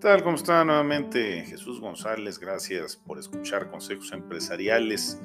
[0.00, 0.22] tal?
[0.22, 1.44] ¿Cómo está nuevamente?
[1.44, 5.20] Jesús González, gracias por escuchar consejos empresariales.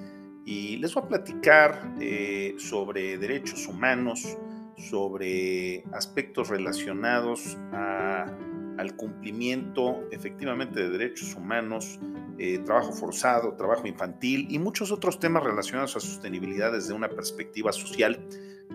[0.45, 4.37] Y les voy a platicar eh, sobre derechos humanos,
[4.77, 11.97] sobre aspectos relacionados al cumplimiento efectivamente de derechos humanos,
[12.37, 17.71] eh, trabajo forzado, trabajo infantil y muchos otros temas relacionados a sostenibilidad desde una perspectiva
[17.71, 18.19] social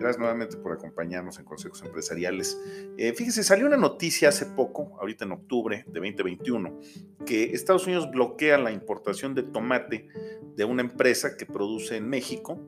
[0.01, 2.59] Gracias nuevamente por acompañarnos en Consejos Empresariales.
[2.97, 6.79] Eh, fíjese, salió una noticia hace poco, ahorita en octubre de 2021,
[7.23, 10.07] que Estados Unidos bloquea la importación de tomate
[10.55, 12.59] de una empresa que produce en México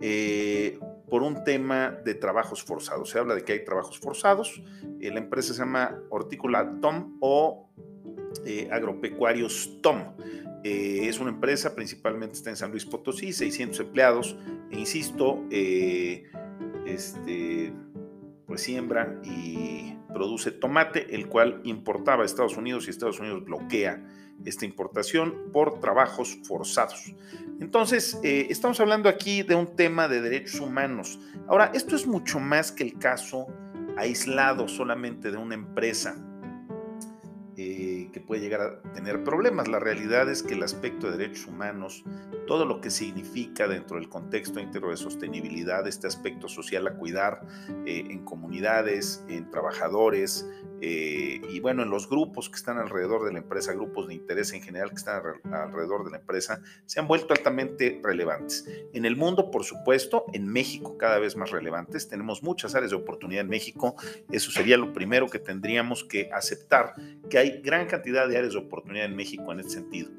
[0.00, 0.78] eh,
[1.08, 3.08] por un tema de trabajos forzados.
[3.08, 4.62] Se habla de que hay trabajos forzados.
[5.00, 7.70] Eh, la empresa se llama Hortícola Tom o
[8.70, 10.14] Agropecuarios Tom.
[10.62, 14.36] es una empresa, principalmente está en San Luis Potosí, 600 empleados,
[14.70, 15.42] e insisto,
[16.86, 17.72] este,
[18.46, 24.04] pues siembra y produce tomate, el cual importaba a Estados Unidos y Estados Unidos bloquea
[24.44, 27.14] esta importación por trabajos forzados.
[27.60, 31.20] Entonces, eh, estamos hablando aquí de un tema de derechos humanos.
[31.46, 33.46] Ahora, esto es mucho más que el caso
[33.96, 36.16] aislado solamente de una empresa
[38.12, 39.68] que puede llegar a tener problemas.
[39.68, 42.04] La realidad es que el aspecto de derechos humanos,
[42.46, 47.46] todo lo que significa dentro del contexto íntegro de sostenibilidad, este aspecto social a cuidar
[47.86, 50.48] eh, en comunidades, en trabajadores,
[50.84, 54.52] eh, y bueno, en los grupos que están alrededor de la empresa, grupos de interés
[54.52, 58.68] en general que están alrededor de la empresa, se han vuelto altamente relevantes.
[58.92, 62.08] En el mundo, por supuesto, en México cada vez más relevantes.
[62.08, 63.94] Tenemos muchas áreas de oportunidad en México.
[64.32, 66.94] Eso sería lo primero que tendríamos que aceptar,
[67.30, 70.10] que hay gran cantidad de áreas de oportunidad en México en este sentido.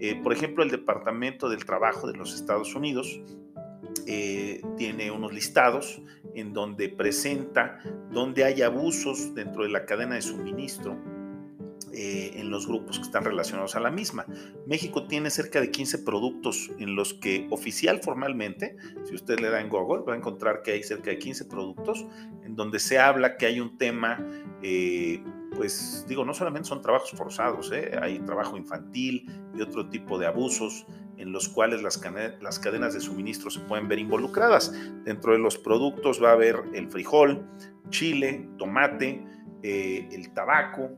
[0.00, 3.20] Eh, por ejemplo, el Departamento del Trabajo de los Estados Unidos
[4.10, 6.02] eh, tiene unos listados
[6.40, 10.96] en donde presenta donde hay abusos dentro de la cadena de suministro
[11.92, 14.26] eh, en los grupos que están relacionados a la misma.
[14.66, 19.60] México tiene cerca de 15 productos en los que oficial formalmente, si usted le da
[19.60, 22.06] en Google, va a encontrar que hay cerca de 15 productos
[22.44, 24.24] en donde se habla que hay un tema,
[24.62, 25.22] eh,
[25.56, 30.86] pues digo, no solamente son trabajos forzados, hay trabajo infantil y otro tipo de abusos
[31.18, 32.00] en los cuales las,
[32.40, 34.72] las cadenas de suministro se pueden ver involucradas.
[35.04, 37.46] Dentro de los productos va a haber el frijol,
[37.90, 39.24] chile, tomate,
[39.62, 40.90] eh, el tabaco,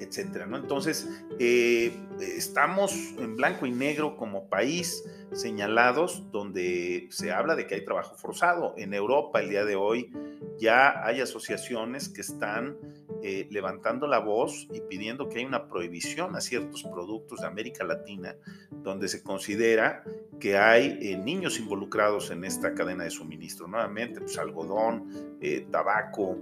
[0.00, 0.46] etcétera.
[0.46, 0.56] ¿no?
[0.56, 7.76] Entonces, eh, estamos en blanco y negro como país señalados donde se habla de que
[7.76, 8.74] hay trabajo forzado.
[8.76, 10.12] En Europa el día de hoy
[10.58, 12.76] ya hay asociaciones que están
[13.22, 17.84] eh, levantando la voz y pidiendo que hay una prohibición a ciertos productos de América
[17.84, 18.36] Latina
[18.70, 20.04] donde se considera
[20.38, 23.66] que hay eh, niños involucrados en esta cadena de suministro.
[23.66, 26.38] Nuevamente, pues algodón, eh, tabaco,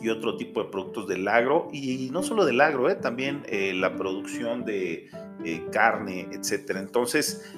[0.00, 3.72] y otro tipo de productos del agro y no solo del agro, eh, también eh,
[3.74, 5.08] la producción de
[5.44, 6.80] eh, carne, etcétera.
[6.80, 7.50] Entonces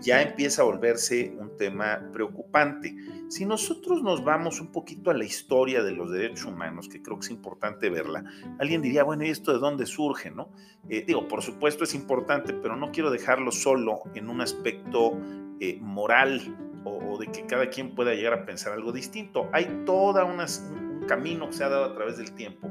[0.00, 2.96] ya empieza a volverse un tema preocupante.
[3.28, 7.18] Si nosotros nos vamos un poquito a la historia de los derechos humanos, que creo
[7.18, 8.24] que es importante verla,
[8.58, 10.30] alguien diría, bueno, ¿y esto de dónde surge?
[10.30, 10.50] No?
[10.88, 15.18] digo, por supuesto es importante, pero no quiero dejarlo solo en un aspecto
[15.80, 16.40] moral
[16.84, 19.48] o, de que cada quien pueda llegar a pensar algo distinto.
[19.52, 20.46] Hay toda una,
[21.12, 22.70] camino que se ha dado a través del tiempo,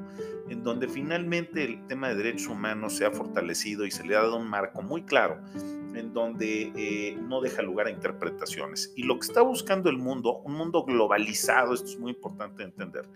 [0.50, 4.22] en donde finalmente el tema de derechos humanos se ha fortalecido y se le ha
[4.22, 5.40] dado un marco muy claro,
[5.94, 8.94] en donde eh, no deja lugar a interpretaciones.
[8.96, 13.08] Y lo que está buscando el mundo, un mundo globalizado, esto es muy importante entender,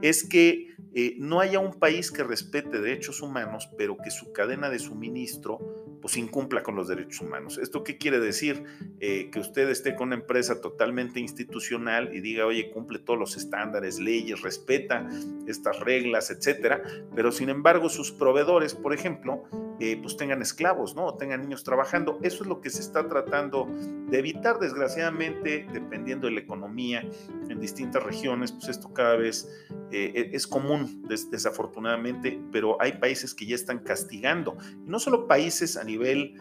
[0.00, 4.70] es que eh, no haya un país que respete derechos humanos, pero que su cadena
[4.70, 5.58] de suministro
[6.00, 7.58] pues incumpla con los derechos humanos.
[7.58, 8.64] ¿Esto qué quiere decir?
[9.00, 13.36] Eh, que usted esté con una empresa totalmente institucional y diga, oye, cumple todos los
[13.36, 15.08] estándares, leyes, respeta
[15.46, 16.82] estas reglas, etcétera,
[17.14, 19.44] pero sin embargo sus proveedores, por ejemplo,
[19.82, 21.06] eh, pues tengan esclavos, ¿no?
[21.06, 22.18] O tengan niños trabajando.
[22.22, 23.66] Eso es lo que se está tratando
[24.10, 27.02] de evitar, desgraciadamente, dependiendo de la economía
[27.48, 29.48] en distintas regiones, pues esto cada vez
[29.90, 34.58] eh, e-, es común, desafortunadamente, pero hay países que ya están castigando.
[34.84, 36.34] No solo países a nivel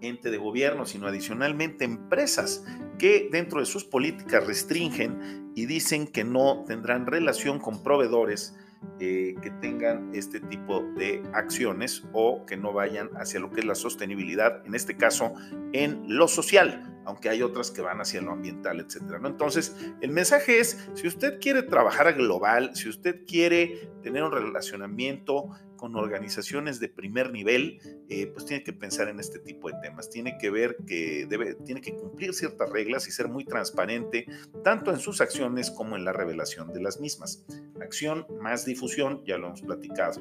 [0.00, 2.64] ente de gobierno, sino adicionalmente empresas
[2.98, 8.56] que dentro de sus políticas restringen y dicen que no tendrán relación con proveedores
[9.00, 13.66] eh, que tengan este tipo de acciones o que no vayan hacia lo que es
[13.66, 15.34] la sostenibilidad, en este caso
[15.72, 19.20] en lo social, aunque hay otras que van hacia lo ambiental, etcétera.
[19.24, 25.48] Entonces, el mensaje es, si usted quiere trabajar global, si usted quiere tener un relacionamiento
[25.78, 27.80] con organizaciones de primer nivel,
[28.10, 30.10] eh, pues tiene que pensar en este tipo de temas.
[30.10, 34.26] Tiene que ver que debe, tiene que cumplir ciertas reglas y ser muy transparente,
[34.62, 37.46] tanto en sus acciones como en la revelación de las mismas.
[37.80, 40.20] Acción más difusión, ya lo hemos platicado.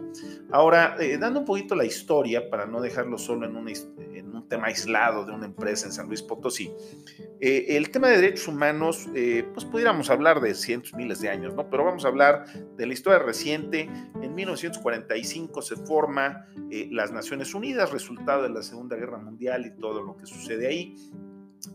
[0.51, 3.57] Ahora, eh, dando un poquito la historia, para no dejarlo solo en,
[4.15, 6.71] en, un tema aislado de una empresa en San Luis Potosí,
[7.41, 9.09] eh, el tema de derechos humanos,
[9.53, 11.69] pues pudiéramos hablar de cientos, miles de años, ¿no?
[11.69, 12.45] Pero vamos a hablar
[12.77, 13.89] de la historia reciente.
[14.37, 19.71] En 1945 se forma eh, las Naciones Unidas, resultado de la Segunda Guerra Mundial y
[19.71, 20.95] todo lo que sucede ahí.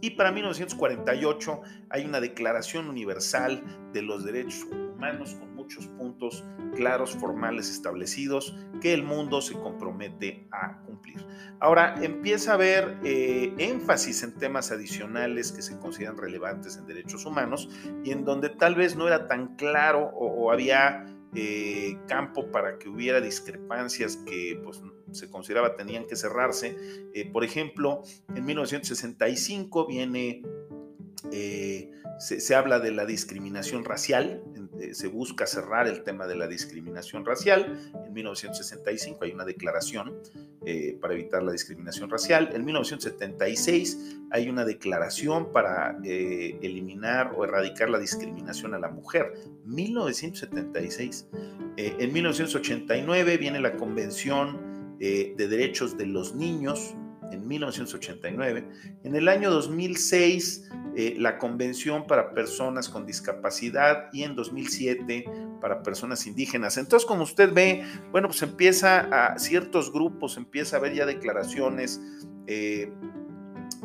[0.00, 1.61] Y para 1948
[1.91, 6.44] hay una Declaración Universal de los Derechos Humanos con muchos puntos
[6.76, 11.26] claros, formales, establecidos, que el mundo se compromete a cumplir.
[11.59, 17.26] Ahora empieza a haber eh, énfasis en temas adicionales que se consideran relevantes en derechos
[17.26, 17.69] humanos
[18.05, 22.88] y en donde tal vez no era tan claro o, había eh, campo para que
[22.88, 24.82] hubiera discrepancias que pues,
[25.12, 26.76] se consideraba tenían que cerrarse.
[27.14, 28.02] Eh, por ejemplo,
[28.34, 30.43] en 1965 viene,
[32.19, 34.43] se, se, habla de la discriminación racial
[34.82, 37.78] eh, se busca cerrar el tema de la discriminación racial.
[38.05, 40.19] En 1965 hay una declaración
[40.64, 42.50] eh, para evitar la discriminación racial.
[42.53, 49.32] En 1976 hay una declaración para eh, eliminar o erradicar la discriminación a la mujer.
[49.64, 51.29] 1976.
[51.76, 56.94] en 1989 viene la Convención de Derechos de los Niños
[57.32, 58.64] en 1989.
[59.05, 65.25] En el año 2006, eh, la Convención para Personas con Discapacidad y en 2007
[65.62, 66.76] para personas indígenas.
[66.76, 72.03] Entonces, como usted ve, bueno, pues empieza a ciertos grupos, empieza a haber ya declaraciones
[72.49, 72.93] eh,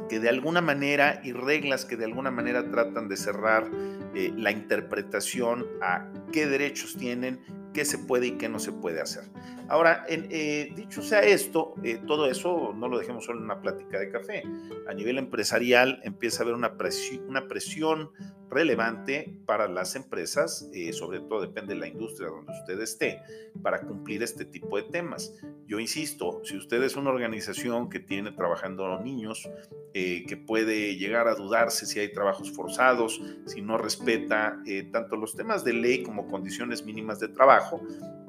[0.09, 3.69] que de alguna manera y reglas que de alguna manera tratan de cerrar
[4.15, 7.39] eh, la interpretación a qué derechos tienen
[7.77, 9.25] qué se puede y qué no se puede hacer.
[9.69, 13.99] Ahora, eh, dicho sea esto, eh, todo eso no lo dejemos solo en una plática
[13.99, 14.41] de café.
[14.89, 18.09] A nivel empresarial empieza a haber una presión, una presión
[18.49, 23.21] relevante para las empresas, eh, sobre todo depende de la industria donde usted esté,
[23.61, 25.33] para cumplir este tipo de temas.
[25.65, 29.49] Yo insisto, si usted es una organización que tiene trabajando niños,
[29.93, 34.61] que puede llegar a dudarse si hay trabajos forzados, si no respeta
[34.91, 37.81] tanto los temas de ley como condiciones mínimas de trabajo,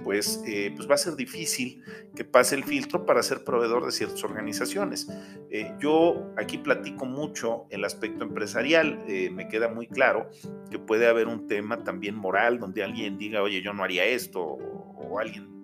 [0.03, 1.83] pues, eh, pues va a ser difícil
[2.15, 5.09] que pase el filtro para ser proveedor de ciertas organizaciones.
[5.51, 10.31] Eh, yo aquí platico mucho el aspecto empresarial, eh, me queda muy claro
[10.71, 14.43] que puede haber un tema también moral donde alguien diga, oye, yo no haría esto,
[14.43, 15.57] o, alguien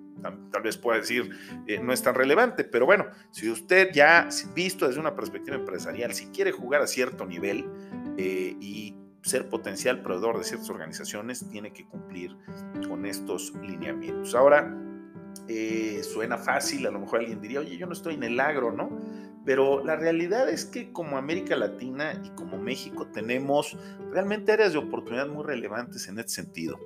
[0.51, 1.29] tal vez pueda decir,
[1.83, 6.29] no es tan relevante, pero bueno, si usted ya visto desde una perspectiva empresarial, si
[6.29, 7.67] quiere jugar a cierto nivel
[8.17, 8.44] y
[9.25, 12.37] ser potencial proveedor de ciertas organizaciones, tiene que cumplir
[12.87, 14.35] con estos lineamientos.
[14.35, 14.77] Ahora,
[15.49, 18.71] eh, suena fácil, a lo mejor alguien diría, oye, yo no estoy en el agro,
[18.71, 18.91] ¿no?
[19.45, 23.77] Pero la realidad es que como América Latina y como México tenemos
[24.11, 26.79] realmente áreas de oportunidad muy relevantes en este sentido.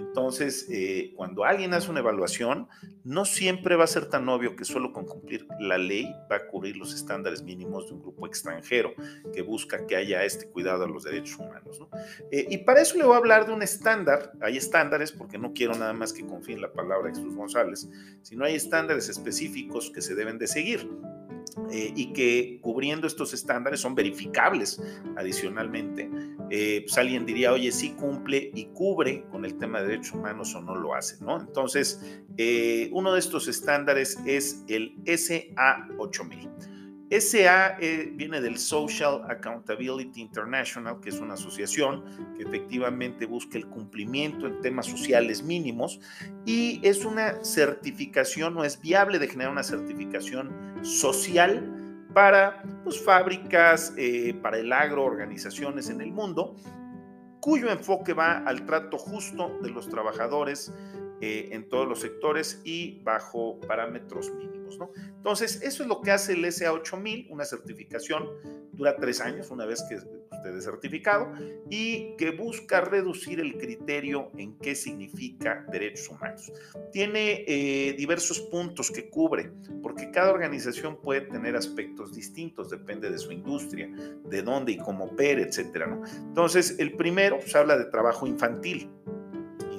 [0.00, 2.68] Entonces, eh, cuando alguien hace una evaluación,
[3.04, 6.46] no siempre va a ser tan obvio que solo con cumplir la ley va a
[6.46, 8.92] cubrir los estándares mínimos de un grupo extranjero
[9.32, 11.80] que busca que haya este cuidado a los derechos humanos.
[12.30, 14.32] Eh, y para eso le voy a hablar de un estándar.
[14.40, 17.88] Hay estándares, porque no quiero nada más que confíe en la palabra de Jesús González,
[18.22, 20.88] sino hay estándares específicos que se deben de seguir.
[21.72, 24.82] Eh, y que cubriendo estos estándares son verificables
[25.16, 26.10] adicionalmente.
[26.50, 30.54] Eh, pues alguien diría, oye, sí cumple y cubre con el tema de derechos humanos
[30.54, 31.40] o no lo hace, ¿no?
[31.40, 36.69] Entonces, eh, uno de estos estándares es el SA8000.
[37.10, 37.76] SA
[38.12, 42.04] viene del Social Accountability International, que es una asociación
[42.36, 46.00] que efectivamente busca el cumplimiento en temas sociales mínimos
[46.46, 51.80] y es una certificación o es viable de generar una certificación social
[52.14, 56.56] para pues, fábricas, eh, para el agro, organizaciones en el mundo,
[57.40, 60.72] cuyo enfoque va al trato justo de los trabajadores
[61.20, 64.59] eh, en todos los sectores y bajo parámetros mínimos.
[65.16, 68.28] Entonces, eso es lo que hace el SA8000, una certificación,
[68.72, 71.32] dura tres años una vez que usted es certificado
[71.68, 76.52] y que busca reducir el criterio en qué significa derechos humanos.
[76.92, 83.18] Tiene eh, diversos puntos que cubre, porque cada organización puede tener aspectos distintos, depende de
[83.18, 83.90] su industria,
[84.24, 85.86] de dónde y cómo opera, etc.
[85.86, 86.02] ¿no?
[86.28, 88.90] Entonces, el primero pues, habla de trabajo infantil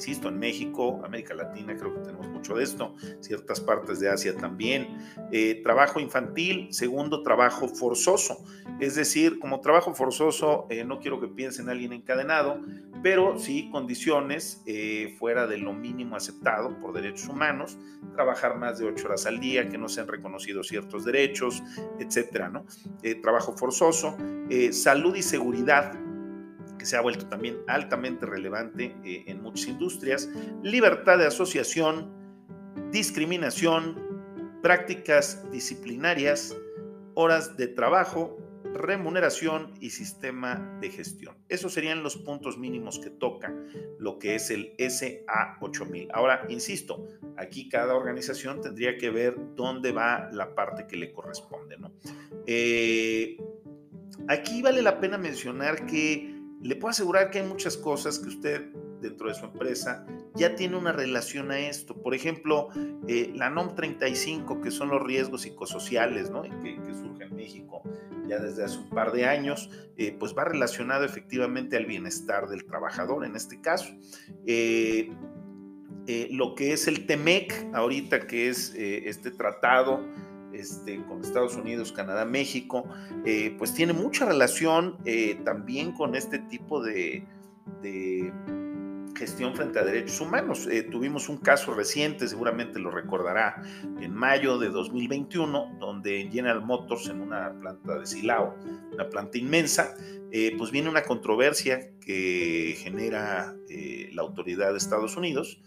[0.02, 4.36] insisto, en México, América Latina, creo que tenemos mucho de esto, ciertas partes de Asia
[4.36, 4.98] también.
[5.32, 8.44] Eh, trabajo infantil, segundo, trabajo forzoso.
[8.80, 12.60] Es decir, como trabajo forzoso, eh, no quiero que piensen en alguien encadenado,
[13.04, 17.78] pero sí condiciones eh, fuera de lo mínimo aceptado por derechos humanos,
[18.14, 21.62] trabajar más de ocho horas al día, que no sean reconocidos ciertos derechos,
[22.00, 22.66] etcétera, ¿no?
[23.22, 24.18] trabajo forzoso,
[24.72, 25.94] salud y seguridad
[26.82, 30.28] que se ha vuelto también altamente relevante eh, en muchas industrias,
[30.64, 32.12] libertad de asociación,
[32.92, 36.58] discriminación, prácticas disciplinarias,
[37.14, 38.36] horas de trabajo,
[38.74, 41.38] remuneración y sistema de gestión.
[41.50, 43.54] Esos serían los puntos mínimos que toca
[44.00, 46.08] lo que es el SA8000.
[46.14, 47.06] Ahora, insisto,
[47.38, 51.78] aquí cada organización tendría que ver dónde va la parte que le corresponde.
[52.48, 53.38] Eh,
[54.28, 58.72] aquí vale la pena mencionar que le puedo asegurar que hay muchas cosas que usted
[59.02, 61.96] dentro de su empresa ya tiene una relación a esto.
[61.96, 62.70] Por ejemplo,
[63.08, 66.44] eh, la NOM 35, que son los riesgos psicosociales, ¿no?
[66.44, 67.82] Que, que, surge en México
[68.28, 72.66] ya desde hace un par de años, eh, pues va relacionado efectivamente al bienestar del
[72.66, 73.94] trabajador en este caso.
[74.46, 75.10] Eh,
[76.30, 80.04] lo que es el TEMEC, ahorita que es este tratado
[80.54, 82.86] este, con Estados Unidos, Canadá, México,
[83.26, 87.26] eh, pues tiene mucha relación eh, también con este tipo de,
[89.16, 90.68] gestión frente a derechos humanos.
[90.68, 93.62] Eh, tuvimos un caso reciente, seguramente lo recordará,
[94.00, 98.56] en mayo de 2021, donde en General Motors, en una planta de Silao,
[98.92, 99.94] una planta inmensa,
[100.58, 103.56] pues viene una controversia que genera
[104.12, 105.62] la autoridad de Estados Unidos,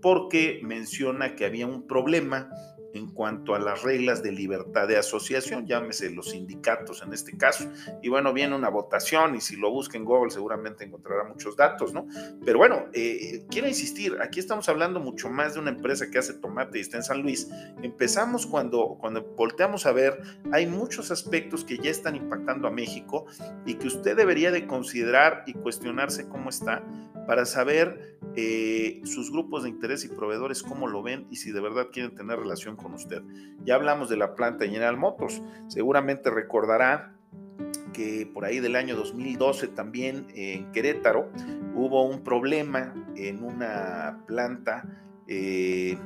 [0.00, 2.48] porque menciona que había un problema
[2.94, 7.70] en cuanto a las reglas de libertad de asociación, llámese los sindicatos en este caso.
[8.02, 11.92] Y bueno, viene una votación y si lo busca en Google seguramente encontrará muchos datos,
[11.92, 12.06] ¿no?
[12.44, 16.34] Pero bueno, eh, quiero insistir, aquí estamos hablando mucho más de una empresa que hace
[16.34, 17.48] tomate y está en San Luis.
[17.82, 20.20] Empezamos cuando, cuando volteamos a ver,
[20.52, 23.26] hay muchos aspectos que ya están impactando a México
[23.66, 26.82] y que usted debería de considerar y cuestionarse cómo está
[27.26, 31.60] para saber eh, sus grupos de interés y proveedores cómo lo ven y si de
[31.60, 33.22] verdad quieren tener relación con usted.
[33.64, 35.42] Ya hablamos de la planta General Motors.
[35.68, 37.14] Seguramente recordará
[37.92, 41.28] que por ahí del año 2012 también en Querétaro
[41.74, 44.84] hubo un problema en una planta
[45.28, 45.98] eh,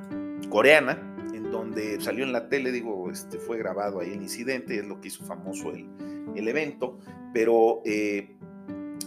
[0.50, 4.84] coreana en donde salió en la tele, digo, este, fue grabado ahí el incidente, es
[4.84, 5.88] lo que hizo famoso el,
[6.34, 6.98] el evento,
[7.32, 8.36] pero eh,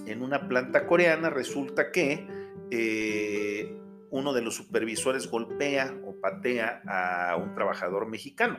[0.06, 2.39] en una planta coreana resulta que
[2.72, 3.76] eh,
[4.12, 8.58] uno de los supervisores golpea o patea a un trabajador mexicano.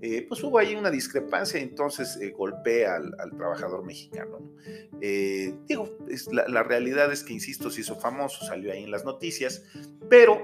[0.00, 4.38] Eh, pues hubo ahí una discrepancia, entonces eh, golpea al, trabajador mexicano.
[5.00, 5.98] digo,
[6.30, 9.64] la, realidad es que, insisto, se hizo famoso, salió ahí en las noticias,
[10.08, 10.40] pero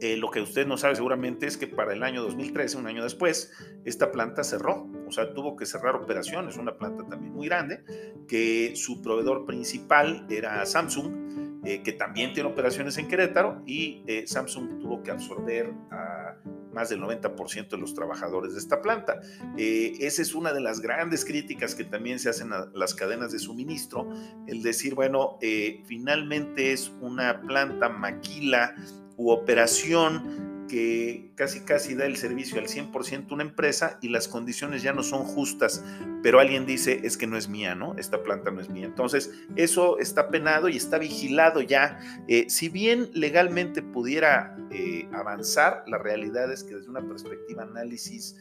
[0.00, 3.52] lo que usted no sabe seguramente es que para el año 2013, un año después,
[3.84, 7.84] esta planta cerró, o sea, tuvo que cerrar operaciones, una planta también muy grande,
[8.26, 14.26] que su proveedor principal era Samsung, eh, que también tiene operaciones en Querétaro y eh,
[14.26, 16.36] Samsung tuvo que absorber a
[16.72, 19.20] más del 90% de los trabajadores de esta planta.
[19.58, 23.32] Eh, esa es una de las grandes críticas que también se hacen a las cadenas
[23.32, 24.08] de suministro,
[24.46, 25.38] el decir, bueno,
[25.84, 28.74] finalmente es una planta maquila
[29.16, 34.82] u operación que casi casi da el servicio al 100% una empresa y las condiciones
[34.82, 35.84] ya no son justas,
[36.22, 37.96] pero alguien dice es que no es mía, ¿no?
[37.96, 38.86] Esta planta no es mía.
[38.86, 41.98] Entonces, eso está penado y está vigilado ya.
[42.28, 48.36] Eh, si bien legalmente pudiera eh, avanzar, la realidad es que desde una perspectiva análisis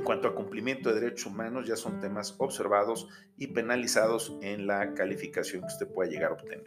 [0.00, 4.94] en cuanto a cumplimiento de derechos humanos, ya son temas observados y penalizados en la
[4.94, 6.64] calificación que usted pueda llegar a obtener.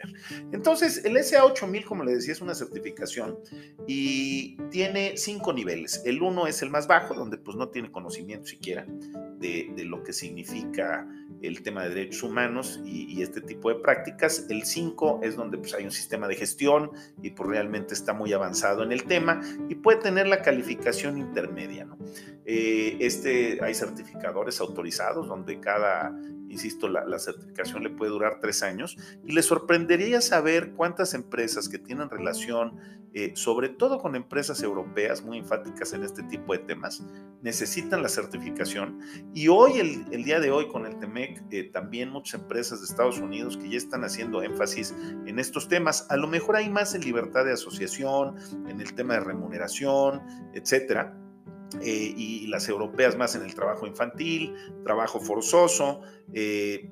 [0.52, 3.40] Entonces, el SA8000, como le decía, es una certificación
[3.88, 6.00] y tiene cinco niveles.
[6.04, 8.86] El uno es el más bajo, donde pues no tiene conocimiento siquiera
[9.44, 11.06] de, lo que significa
[11.42, 14.46] el tema de derechos humanos y, este tipo de prácticas.
[14.48, 16.90] El 5 es donde pues, hay un sistema de gestión
[17.22, 21.86] y pues realmente está muy avanzado en el tema y puede tener la calificación intermedia.
[22.46, 26.18] Eh, este, hay certificadores autorizados donde cada,
[26.54, 31.78] insisto, la, certificación le puede durar tres años y le sorprendería saber cuántas empresas que
[31.78, 32.78] tienen relación,
[33.12, 37.02] eh, sobre todo con empresas europeas muy enfáticas en este tipo de temas,
[37.42, 39.00] necesitan la certificación.
[39.34, 43.18] Y hoy, el, día de hoy, con el TEMEC, eh, también muchas empresas de Estados
[43.18, 44.94] Unidos que ya están haciendo énfasis
[45.26, 46.06] en estos temas.
[46.08, 48.36] A lo mejor hay más en libertad de asociación,
[48.68, 50.22] en el tema de remuneración,
[50.54, 51.16] etcétera
[51.82, 54.54] eh, y las europeas más en el trabajo infantil,
[54.84, 56.02] trabajo forzoso,
[56.32, 56.88] eh,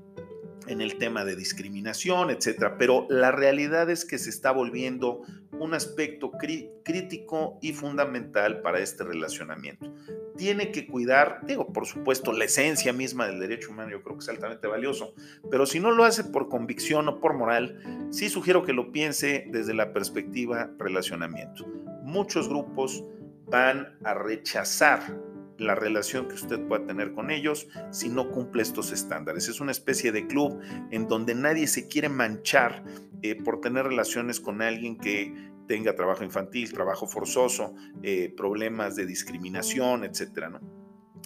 [0.66, 2.76] en el tema de discriminación, etcétera.
[2.78, 5.22] Pero la realidad es que se está volviendo
[5.58, 9.92] un aspecto crítico y fundamental para este relacionamiento.
[10.36, 14.22] Tiene que cuidar, digo, por supuesto, la esencia misma del derecho humano, yo creo que
[14.22, 15.14] es altamente valioso,
[15.50, 19.46] pero si no lo hace por convicción o por moral, sí sugiero que lo piense
[19.50, 21.66] desde la perspectiva relacionamiento.
[22.02, 23.04] Muchos grupos
[23.52, 25.16] van a rechazar
[25.58, 29.48] la relación que usted pueda tener con ellos si no cumple estos estándares.
[29.48, 30.58] Es una especie de club
[30.90, 32.82] en donde nadie se quiere manchar
[33.20, 39.04] eh, por tener relaciones con alguien que tenga trabajo infantil, trabajo forzoso, eh, problemas de
[39.06, 40.60] discriminación, etcétera, ¿no?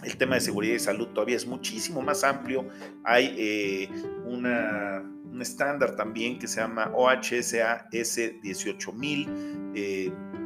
[0.04, 2.68] El tema de seguridad y salud todavía es muchísimo más amplio.
[3.02, 3.88] Hay eh,
[4.26, 10.45] un estándar también que se llama OHSA S18000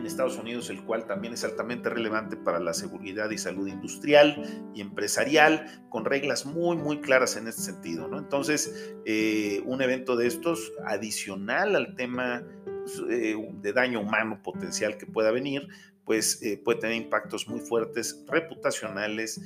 [0.00, 4.70] en Estados Unidos, el cual también es altamente relevante para la seguridad y salud industrial
[4.74, 8.08] y empresarial, con reglas muy, muy claras en este sentido.
[8.08, 8.18] ¿no?
[8.18, 14.96] Entonces, eh, un evento de estos, adicional al tema pues, eh, de daño humano potencial
[14.96, 15.68] que pueda venir,
[16.04, 19.40] pues eh, puede tener impactos muy fuertes, reputacionales,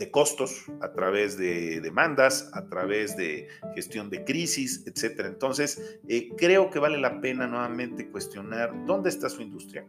[0.00, 5.28] de costos a través de demandas, a través de gestión de crisis, etcétera.
[5.28, 9.86] Entonces, eh, creo que vale la pena nuevamente cuestionar dónde está su industria,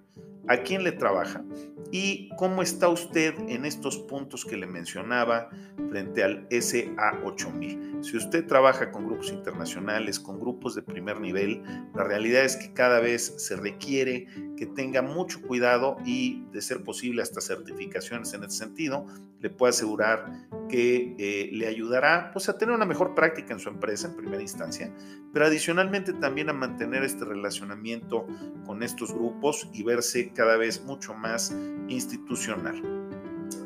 [0.48, 1.43] a quién le trabaja
[1.91, 5.50] y cómo está usted en estos puntos que le mencionaba
[5.89, 8.01] frente al SA8000.
[8.01, 11.62] Si usted trabaja con grupos internacionales, con grupos de primer nivel,
[11.93, 16.83] la realidad es que cada vez se requiere que tenga mucho cuidado y, de ser
[16.83, 19.05] posible, hasta certificaciones en ese sentido,
[19.39, 23.69] le puedo asegurar que eh, le ayudará pues, a tener una mejor práctica en su
[23.69, 24.93] empresa en primera instancia,
[25.33, 28.27] pero adicionalmente también a mantener este relacionamiento
[28.65, 31.55] con estos grupos y verse cada vez mucho más
[31.88, 32.81] institucional.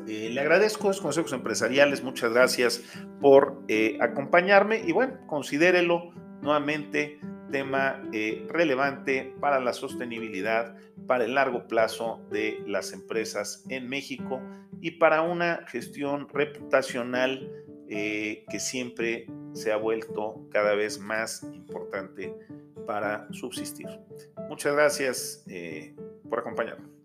[0.08, 2.82] Eh, le agradezco los consejos empresariales, muchas gracias
[3.20, 7.18] por eh, acompañarme y bueno, considérelo nuevamente
[7.50, 14.40] tema eh, relevante para la sostenibilidad, para el largo plazo de las empresas en México
[14.80, 17.48] y para una gestión reputacional
[17.88, 22.34] que siempre se ha vuelto cada vez más importante
[22.86, 23.86] para subsistir.
[24.48, 25.44] Muchas gracias
[26.28, 26.95] por acompañarme.